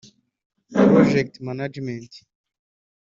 Project 0.71 1.39
management 1.45 2.23